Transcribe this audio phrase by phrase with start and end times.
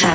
[0.00, 0.14] ça